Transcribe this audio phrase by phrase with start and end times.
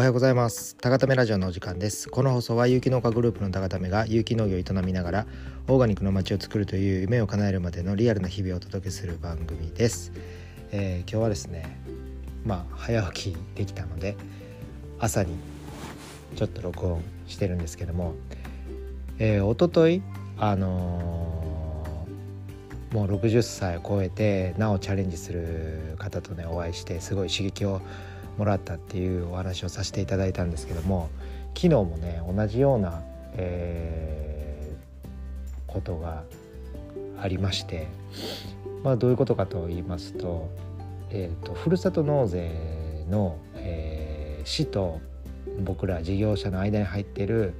[0.00, 0.76] おはようございます。
[0.76, 2.08] 高ためラジオのお時間です。
[2.08, 5.26] この放送は有機農家グループの高ためが有機農業を営みながら
[5.68, 10.10] オーガニックの街を作るという夢を叶えるまでのリアルな日々をお届けする番組です、
[10.72, 11.82] えー、今日はですね
[12.46, 14.16] まあ早起きできたので
[14.98, 15.36] 朝に
[16.34, 18.14] ちょっと録音してるんですけども、
[19.18, 20.02] えー、一昨日
[20.38, 27.82] あのー、もう60歳を超えてなおチャレンジする方とねお会いしてすごい刺激を
[28.38, 31.10] もらったっていうお話をさせていただいたんですけども
[31.54, 33.02] 昨日もね同じような、
[33.34, 36.22] えー、ことが
[37.20, 37.88] ありまして、
[38.82, 40.48] まあ、どういうことかと言いますと,、
[41.10, 42.50] えーと、ふるさと納税
[43.10, 45.00] の、えー、市と
[45.60, 47.54] 僕ら事業者の間に入ってる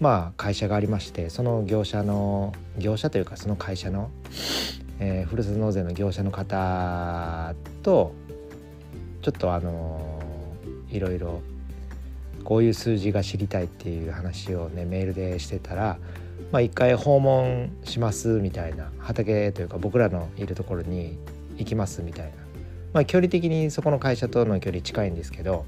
[0.00, 4.10] まあ会社がありましてその業者の業者というかその会社の、
[4.98, 8.14] えー、ふるさと納税の業者の方と
[9.26, 10.22] ちょっとあの
[10.88, 11.42] いろいろ
[12.44, 15.98] こういう数字が知りたいっていう話をねメールでしてたら
[16.52, 21.18] まあ一回訪問しますみたいな畑というか僕らのいるところに
[21.56, 22.32] 行きますみたいな。
[22.92, 25.66] まあ距離的にそこの会社との距離近いんですけど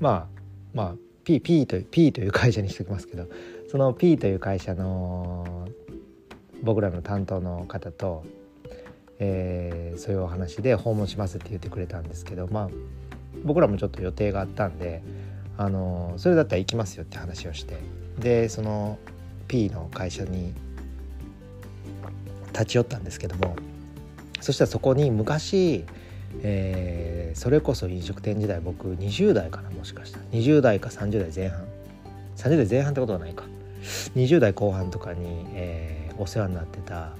[0.00, 0.26] まあ
[0.72, 3.26] まあ P, P と P という会社にしておきますけど
[3.70, 5.68] その P という会社の
[6.62, 8.24] 僕らの担当の方と、
[9.20, 12.68] えー、そういうお話で訪問しますって言ってくれたんですけどまあ
[13.44, 15.02] 僕らもちょっと予定があったんで
[15.56, 17.78] あのそれだったら行きますよって話をして
[18.18, 18.98] でその
[19.46, 20.54] P の会社に
[22.52, 23.56] 立ち寄ったんですけども
[24.40, 25.84] そしたらそこに昔
[26.42, 30.24] えー、それこそ飲食店時代僕20代かなもしかしたら。
[30.32, 31.64] 20代か30代前半。
[32.36, 33.44] 30代前半ってことはないか。
[34.14, 37.12] 20代後半とかに、えー、お世話になってた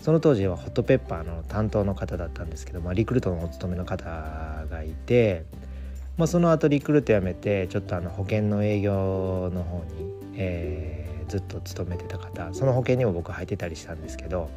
[0.00, 4.04] その当時はホットペッパーの担当の方だったんですけど、まあ、リクルートのお勤めの方
[4.70, 5.44] がいて、
[6.16, 14.48] まあ、その後リクルート辞めてちょっとあの保険の営業の方に、えー、ずっと勤めてた方その保険にも僕入ってたりしたんですけど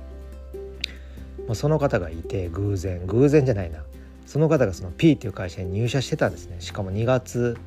[1.48, 3.84] まあ、その方がいて偶然偶然じゃないな。
[4.26, 6.58] その方がその P っていう会社に入社してたんですね。
[6.60, 7.58] しかも2月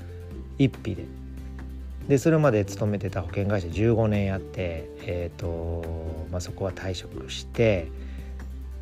[0.59, 1.05] 1日で。
[2.09, 5.85] でそれまで勤めてた保険会社15年やってえ、ー、と、
[6.31, 7.89] まあ、そこは退職して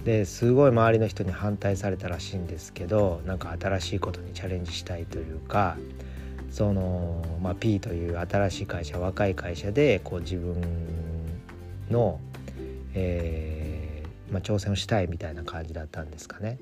[0.05, 5.79] ですごい周りの人に反対されたらしいんですけどなんか新しいことにチャレンジしたいというか
[6.51, 10.63] その、まあ、P という新しい会社若い会社でこう自分
[11.91, 12.21] の、
[12.93, 16.59] えーまあ、挑戦をしたいみたいな感じだったんですかね。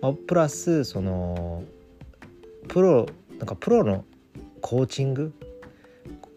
[0.00, 1.64] まあ、プラスその
[2.68, 3.06] プロ
[3.38, 4.04] なんかプロの
[4.60, 5.32] コーチング？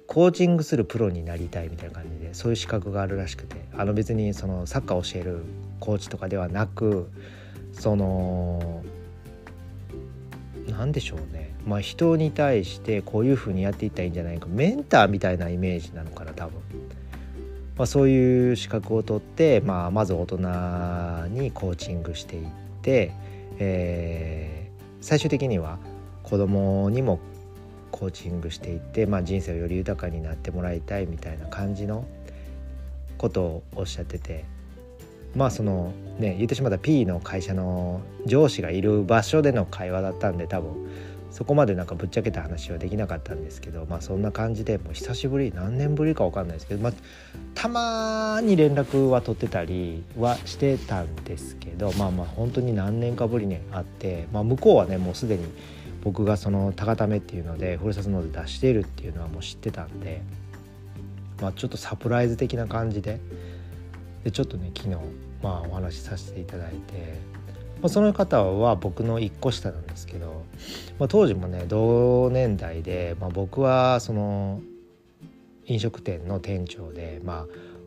[0.07, 3.61] コーチングするプロになりたいみたいな感じでそういう資格があるらしくて。
[3.73, 5.43] あの別にそのサッカー教える
[5.79, 7.09] コーチとかではなく
[7.71, 8.83] その
[10.67, 11.55] 何でしょうね。
[11.65, 14.47] まあ人に対してこういうふうにやっていったらいいんじゃないか。
[14.49, 16.59] メンターみたいなイメージなのかな多分。
[17.77, 20.37] まあ、そういう資格を取って、まあ、まず大人
[21.29, 22.47] にコーチングしていっ
[22.81, 23.11] て、
[23.57, 25.79] えー、最終的には
[26.21, 27.19] 子供にも
[27.91, 32.05] コーチングしていって、まあ、人生をより豊かになってもらいたいみたいな感じの
[33.17, 34.45] ことをおっしゃってて
[35.35, 40.89] まあそのね言ってしまった P の会社の上司がいる場所での会話だったんで多分
[41.31, 46.93] そこまでなんかぶっちゃけた話はできなかったんですけどまあそんな感じでもう久しぶり何年ぶりか分かんないですけど、まあ、
[47.55, 55.45] たまに連絡は取ってたりはしてたんですけどまあまあ本当に何年かぶりに会って、まあ、向こうはねもうすでに
[56.03, 60.21] 僕がその高ためっていうのでふるさと納税出しているっていうのはもう知ってたんで、
[61.41, 63.19] まあ、ちょっとサプライズ的な感じで
[64.23, 64.95] でちょっとね昨日
[65.41, 67.31] まあお話しさせていただいて。
[67.81, 70.45] まあ、その方は僕の1個下なんですけど、
[70.99, 74.61] まあ、当時もね同年代で、まあ、僕はその
[75.65, 77.45] 飲食店の店長で、まあ、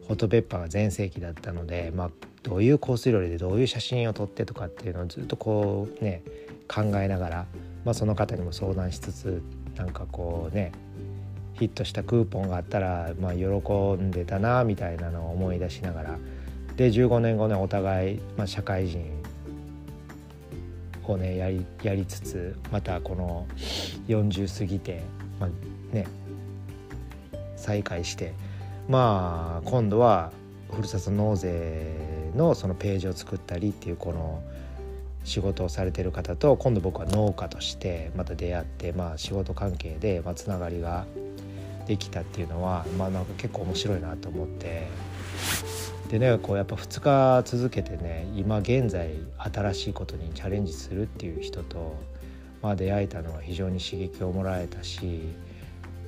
[0.08, 2.10] ホットペッパーが全盛期だったので、まあ、
[2.42, 6.22] どういうコース料理でどういう写真を撮ってとかっていうのをずっとこうね
[6.66, 7.46] 考えながら、
[7.84, 9.42] まあ、その方にも相談しつつ
[9.76, 10.72] なんかこうね
[11.54, 13.44] ヒットしたクーポンがあったら、まあ、喜
[13.94, 16.18] んでたなみたいなのを思い出しながら。
[16.76, 19.04] で15年後ねお互い、まあ、社会人
[21.06, 23.46] をねやりやりつつまたこの
[24.08, 25.02] 40過ぎて、
[25.38, 26.06] まあ、ね
[27.56, 28.34] 再開して
[28.88, 30.32] まあ今度は
[30.70, 34.42] ふるさと納税のそのページを作ったりっていうこの
[35.24, 41.06] 仕事をされてる方と今度僕は農家としてまた出会ってまあ仕事関係でまあつながりが
[41.86, 44.86] できたっていうのはまあなんか結構面白いなと思って。
[46.08, 51.96] でねこうやっぱ2日続けてね今現在新しいことにチャレンジするっていう人と
[52.64, 55.20] まあ、出会えたのは非常に刺激をもらえたし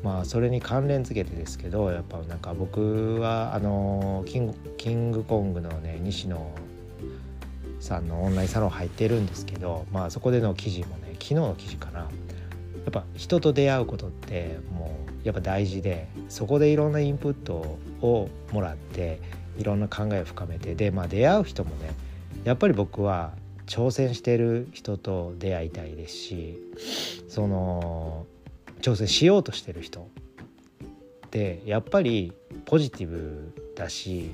[0.02, 6.50] まあそれに関連付けてですけどやっぱなんか僕はあのキングキングコングのね西野
[7.80, 12.00] さんのオンラインサロン入ってるんですけどまあそこでの記事もね昨日の記事かな。
[12.00, 19.20] やっぱ人と出会うことってもうやっぱ大事でそこでいろんなインプットをもらって
[19.58, 21.90] いろんな考えを深めてでまあ出会う人もね
[22.44, 23.32] やっぱり僕は
[23.66, 26.58] 挑戦してる人と出会いたいですし
[27.28, 28.26] その
[28.80, 30.08] 挑戦しようとしてる人
[31.26, 32.32] ってやっぱり
[32.64, 34.30] ポジティブだし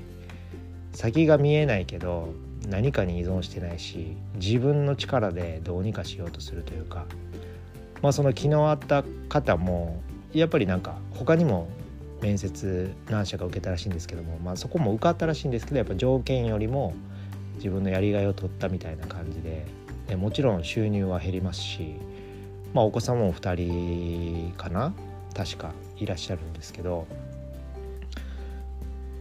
[0.91, 2.29] 先が見えないけど
[2.69, 7.05] 何かに依存してないし自分の力でどうにかしようとするというか
[8.01, 10.01] まあその昨日会った方も
[10.33, 11.67] やっぱりなんか他にも
[12.21, 16.93] 面接何社か受けたらしいんですけども、まあ、そこも受かったらしいんですけどやっぱ条件よりも
[17.55, 19.65] 自分のやりがいを取ったみたいな感じで
[20.07, 21.95] でもちろん収入は減りますし、
[22.73, 24.93] まあ、お子さんも2人かな
[25.35, 27.07] 確かいらっしゃるんですけど、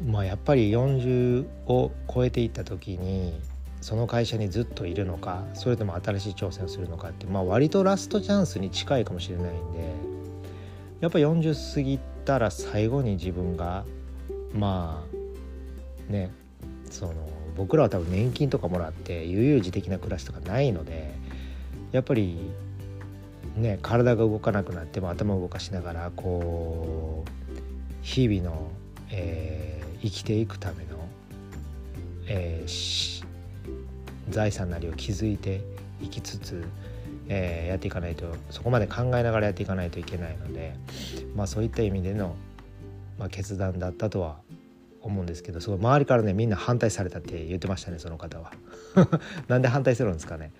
[0.07, 3.35] まあ、やっぱり40を超えていった時に
[3.81, 9.95] その会社にずっといるのかそれとも新しい挑戦をするのかって、まあ、割とラストチャンスに近いかもしれないんで
[11.01, 13.85] やっぱ40過ぎたら最後に自分が
[14.55, 15.05] ま
[16.09, 16.31] あね
[16.91, 17.15] その
[17.57, 21.13] 僕らは多分年金とかもらって悠々自適な暮らしとかないので
[21.91, 22.51] やっぱり
[23.57, 27.31] ね体が動かなくなっても頭を動かしながらこう
[28.03, 28.71] 日々の、
[29.11, 31.09] えー、生きていくための、
[32.27, 33.25] えー、
[34.31, 35.61] 財産なりを築いて
[36.03, 36.65] いきつつ、
[37.29, 40.75] えー、やっていかないとそこまで考えながらやっていかないといけないので、
[41.37, 42.35] まあ、そういった意味での、
[43.19, 44.39] まあ、決断だったとは
[45.01, 48.53] 思うんですけどすごい周りからねみんな反対されたって言ってましたねその方は。
[49.49, 50.53] なんで反対するんですかね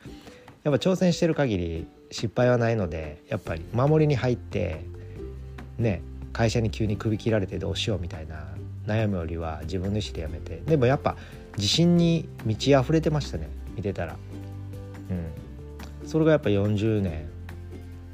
[0.65, 4.85] やっぱ挑戦してる限り失敗はないのでやっぱり守りに入って
[5.79, 6.03] ね
[6.33, 8.47] 会社に急に首切られてどうしようみたいな
[8.87, 10.63] 悩むよりは自分の意思でやめて。
[10.67, 11.17] でもやっぱ
[11.57, 13.49] 自信に満ち溢れてましたね。
[13.77, 14.17] 見てたら。
[15.11, 16.09] うん。
[16.09, 17.33] それがやっぱ40年。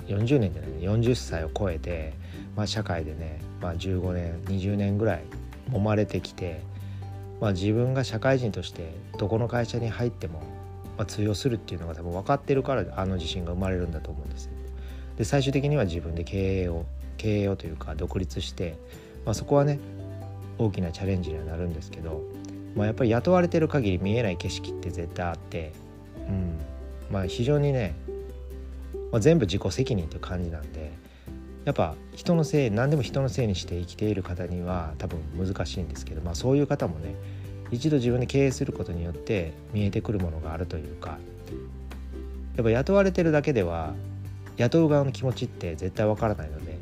[0.08, 2.14] 40年じゃない40歳を超えて、
[2.56, 5.22] まあ、社会でね、まあ、15年20年ぐらい
[5.70, 6.62] 揉まれてきて、
[7.40, 10.40] まあ、自分が社会人としてどこの会社に入っても、
[10.96, 14.52] まあ、通用するっていうのが多分分かってるからあの自信が生まれるんだと思うんですよ。
[15.16, 16.86] で最終的には自分で経営を
[17.16, 18.78] 経営をというか独立して、
[19.24, 19.78] まあ、そこはね
[20.58, 22.22] 大きなチャレンジにはなるんですけど、
[22.74, 25.72] まあ、やっぱり雇われてる限り見えない景色って絶対あって、
[26.28, 26.58] うん。
[27.10, 27.94] まあ、非常にね、
[29.10, 30.92] まあ、全部自己責任という感じなんで
[31.64, 37.14] やっぱ人のせい何でも人のせいにして生きている方には多分難しいんですけど、まあ、そういう方もね
[37.70, 41.18] 一度自分で経営することによって見えてくるものがあるというか
[42.56, 43.94] やっぱ雇われてるだけでは
[44.56, 46.78] 雇う側の気持ちって絶対わからないので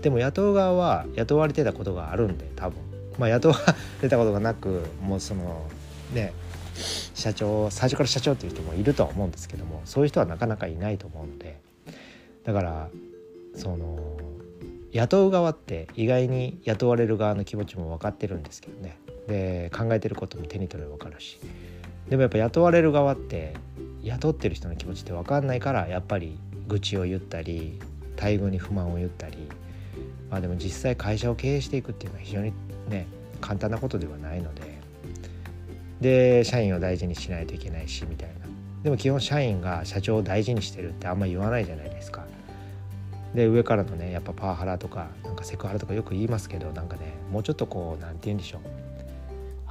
[0.00, 2.89] でも雇う側は雇われてたことがあるんで多分。
[3.20, 3.56] まあ雇わ
[4.02, 5.68] れたことがなくもうその
[6.12, 6.32] ね
[7.14, 11.60] 社長最初から社長っていう人もいるとは思うんですけどもそういう人はなかなかいないと思うので。
[12.44, 12.88] だから
[13.54, 14.16] その
[14.92, 18.98] 雇う側って意外に雇われる側の気持ちも分かってるんですけどね。
[19.28, 21.38] で考えてることも手に取れば分かるし。
[22.08, 23.54] でもやっぱ雇われる側って
[24.02, 27.78] 雇ってる人の気持ちって分かんないからやっぱり愚痴を言ったり
[28.16, 29.36] 待遇に不満を言ったり
[30.28, 32.52] まあでも実際会社を経営していくっていうのは非常に
[32.88, 33.06] ね
[33.40, 34.80] 簡単なことではないので。
[36.00, 38.46] で社員を大事にしないといけないしみたいな。
[38.82, 42.24] でも基本社員が社長を大事にしてるってあんま言わないじゃないですか。
[43.34, 48.60] で上からのねやっぱパワハラとかなんかセクハラとかよく言いますけどなんかねもうちょっとこう何て言うんでしょう。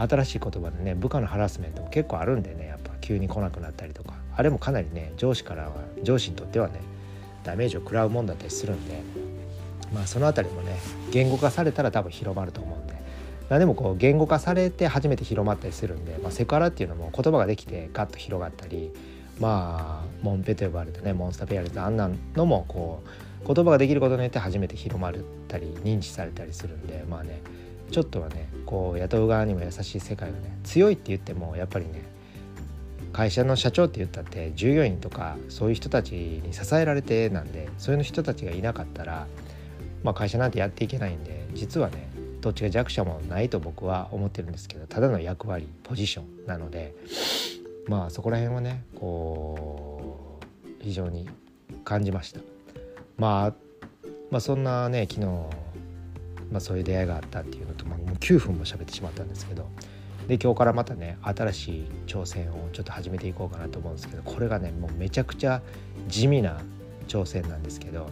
[0.08, 4.14] 新しい言葉でね部下のハラスメントも結構あるんでねやっぱ急に来なくなったりとか。
[4.38, 5.72] あれもかなりね上司からは
[6.04, 6.80] 上司にとってはね
[7.44, 9.02] ダメージを食らうもんだったりするんで。
[9.92, 10.78] まあその辺りもね
[11.12, 12.89] 言語化されたら多分広まると思うんで。
[13.58, 18.92] でもこう言語化されて初めて広まったりするんで、まあ、セクハラっていうのも言葉ができてガッと広がったり
[19.40, 23.02] まあモンペと呼ばれてねモンスターペアレスあんなのもこ
[23.44, 25.14] う言葉ができることによって初めて広まっ
[25.48, 27.42] たり認知されたりするんでまあね
[27.90, 32.04] ちょっとはねこう雇う側にも優しい世界がね強いって言ってもやっぱりね
[33.14, 39.26] 会社の社長って言ったって従業員とかそういう人たちに支えられてなんでそういう人たちがいなかったら、
[40.04, 42.09] まあ、会社なんてやっていけないんで実はね
[42.42, 46.96] どっちが弱者もないと僕は思ってるんですけどただの役割ポジションなので
[47.88, 51.28] まあそこら辺はねこう非常に
[51.84, 52.40] 感じました。
[53.18, 53.54] まあ、
[54.32, 59.68] まあそんなね昨日、まあ、そういう出会いがあったっていうのと、まあ、もう9分も喋ってしまったんですけど
[60.28, 65.62] で今日からまたね新しい挑戦をちょっと始めていこうかなと思うんですけどこれがねもうめちゃくちゃ
[66.08, 66.62] 地味な
[67.08, 68.10] 挑戦なんですけど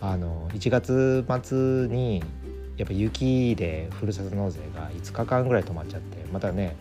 [0.00, 2.22] あの1月末に
[2.76, 6.76] やっぱ雪でふるさと納税が5日間ぐらい止まっちゃってまたね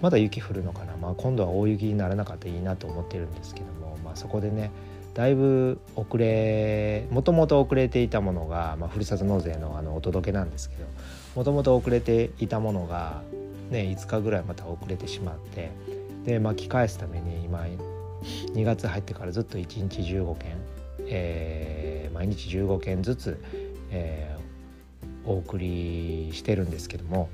[0.00, 4.70] まだ雪降るのかな、まあ、今度は大雪にならなかったらいいなと思ってるんですけども、まあ、そこでね
[5.14, 10.84] だいぶ遅れもともと遅れていたものが、まあ、ふるさと納税のあのお届けなんですけど
[11.34, 13.22] もともと遅れていたものが、
[13.70, 15.70] ね、5日ぐらいまた遅れてしまって
[16.24, 17.66] で巻き返すために今
[18.54, 20.56] 2月入ってからずっと1日15件、
[21.06, 23.40] えー、毎日15件ずつ、
[23.90, 24.35] えー、
[25.26, 27.28] お送りしてるんですけども、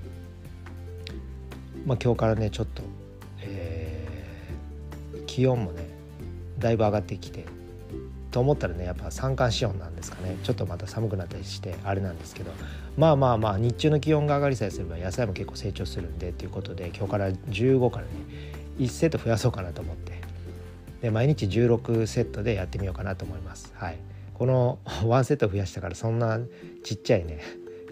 [1.87, 2.83] まあ、今日からねちょっと、
[3.41, 5.87] えー、気温もね
[6.59, 7.45] だいぶ上がってきて
[8.31, 12.51] と思ったらねやっぱ三寒四温なんですかねちょっとまた寒くなったりしてあれなんですけど
[12.97, 18.13] まあまあまあ日中の気温が上がりさえすれば野菜も結構成長するんでということで今日から15からね
[18.79, 20.21] 1セット増やそうかなと思って
[21.03, 23.73] で毎日16セットでやってみようかなと思います。
[23.75, 23.99] はい、
[24.35, 26.41] この 1セット増やしたからそんな
[26.85, 27.41] ちっちゃいね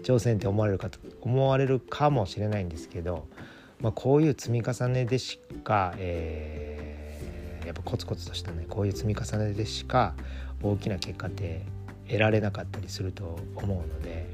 [0.01, 3.27] 挑戦って思われるかと思われるかもしれないんですけど、
[3.79, 10.15] まあ、こういう積み重ねでしか、えー、やっぱコツコツとしたねこういう積み重ねでしか
[10.61, 11.65] 大きな結果って
[12.07, 14.29] 得られなかったりすると思うので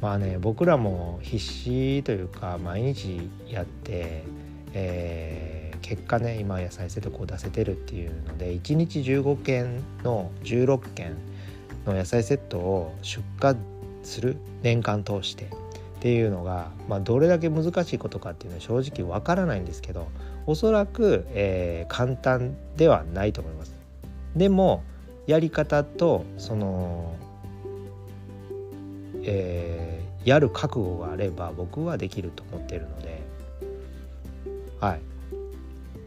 [0.00, 4.24] まあね僕らも必死というか毎日やって、
[4.72, 11.16] えー結果ね今野菜セットこう出せてるっていうので1日15件の16件
[11.86, 13.56] の野菜セットを出荷
[14.02, 15.48] する年間通してっ
[16.00, 20.08] ていうのが、まあ、どれだけ難しいことかっていうのは正直わからないんですけど
[20.46, 23.74] おそらく、えー、簡単ではないと思います。
[24.34, 24.82] でも
[25.26, 27.14] やり方とその、
[29.22, 33.20] えー、やる覚悟があれば僕はできると思っているので
[34.80, 35.00] はい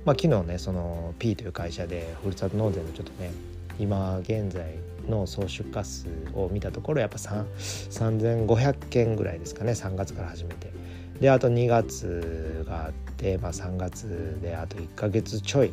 [0.03, 3.31] まあ、昨日ねその P という会社でふるさと納税のちょっとね
[3.79, 4.75] 今現在
[5.07, 10.71] の総出荷数を見たところやっぱ3500件ぐらいですかね3月から始めて
[11.19, 15.71] であと2月があって、まあ、3月であと1ヶ月ちょい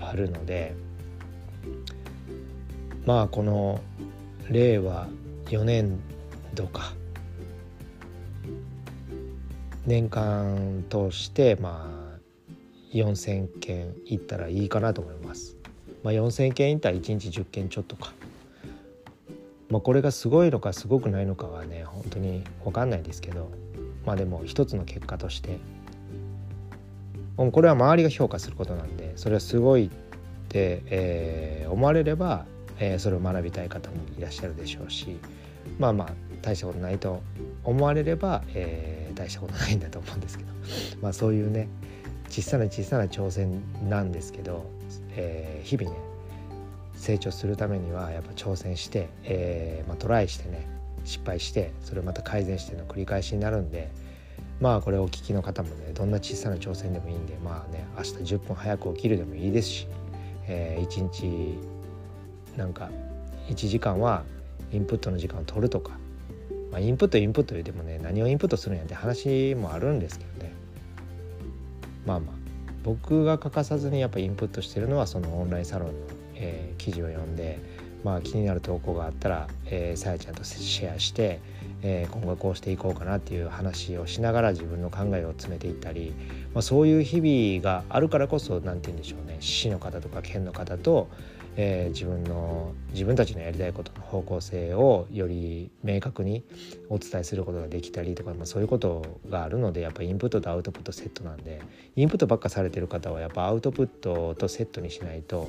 [0.00, 0.74] あるので
[3.04, 3.80] まあこの
[4.50, 5.08] 令和
[5.46, 5.98] 4年
[6.54, 6.92] 度か
[9.86, 12.06] 年間通してまあ
[12.92, 15.55] 4,000件いったらいいかなと思います。
[16.06, 18.12] まあ、4,000件いたら1日10件ちょっとか。
[19.68, 23.50] まあ、これがすごいのかすごくないのかはね本当に分かんないですけど。
[24.04, 25.58] まあでも一つの結果として。
[27.36, 29.90] これは周りが評価することなんでそれはすごいっ
[30.48, 32.46] て、えー、思われれば、
[32.78, 35.18] えー、それを学びたい方もいらっしゃるでしょうし。
[35.80, 37.20] まあまあ大したことないと
[37.64, 40.50] 思われれば、えー、大したことないんだと思うんですけど。
[41.02, 41.68] まあそういうね
[42.28, 44.70] 小さな小さな挑戦なんですけど、
[45.12, 45.98] えー、日々ね
[46.94, 50.66] 成長するためにはやっぱ挑戦して、えーまあ、トライしてね
[51.04, 53.90] 失敗してそれをまた改善しての繰り返しになるんで
[54.60, 59.88] まあこれをお聞きの方もねどんな小さな挑戦でもいいんでまあね明日10分早く起きるでもいいですし、
[60.46, 61.58] えー、1日
[62.56, 62.90] なんか
[63.48, 64.24] 1時間は
[64.72, 65.92] インプットの時間を取るとか、
[66.72, 70.55] まあ、インプットインプット言うてもね何をインプットするんやって話もあるんですけどね。
[72.06, 72.46] まあまあ
[72.84, 75.94] 僕が欠かさずにやっぱインプットしてるのはそのオンラインサロンの、
[76.36, 77.58] えー、記事を読んで、
[78.04, 81.40] まあ、気になる投稿があったらさや、えー、ちゃんとシェアして、
[81.82, 86.14] えー、今後はこうしていこうかなっていう話をしながら自分の考えを詰めていったり、
[86.54, 91.08] まあ、そういう日々があるからこそ何て言うんでしょうね市の方とか県の方と、
[91.58, 96.44] えー、自分の自分たちのやりたいことの方向性をより明確に
[96.90, 101.62] お伝えすることができたりとか、まあ、そういうことがあるのでやっぱインプットとアウトプットセットなんで
[101.96, 105.48] インプットばっかされてる方はやっぱアウトプットとセットにしないと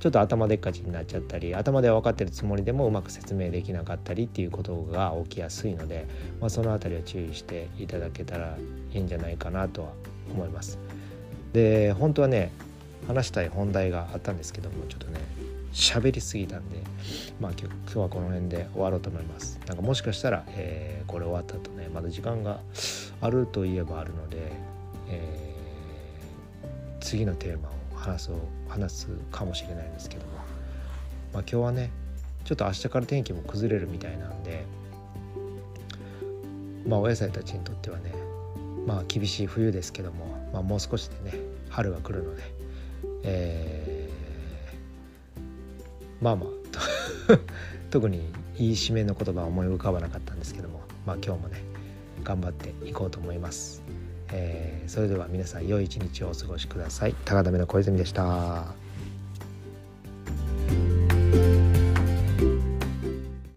[0.00, 6.06] ちょっと頭でっかちになっちゃったり頭では分かってるつもりでもうまく説明できなかったりっていうことが起きやすいので、
[6.40, 8.56] まあ、その辺りは注意していただけたら
[8.92, 9.92] いいんじゃないかなとは
[10.30, 10.78] 思います。
[11.52, 12.50] で本当はね
[13.06, 15.20] 話したい本題があったんですけどもちょっとね
[15.72, 16.78] 喋りすぎたんで
[17.40, 19.60] まあ今日はこの辺で終わろうと思います。
[19.66, 22.60] なんかもしかしたら、えー、これ終わった後ねまだ時間が
[23.20, 24.52] あるといえばあるので、
[25.08, 28.36] えー、次のテーマを話そう
[28.68, 30.32] 話すかもしれないんですけども。
[31.32, 31.90] まあ今日はね
[32.44, 34.64] ちょっと明日から天気も崩れるみたいなんで
[36.86, 38.12] まあお野菜たちにとってはね
[38.86, 41.38] まあ厳しい冬ですけども、まあ、もう少しでね
[41.70, 42.42] 春が来るので、
[43.24, 46.48] えー、まあまあ
[47.90, 51.62] 特に言い締めの言葉は思い浮かばなかったんですけどもまあ今日もね
[52.22, 53.82] 頑張っていこうと思います、
[54.32, 57.14] えー、それでは皆さん良い一日をお過ごしください。
[57.24, 58.83] 高田目の小泉でした。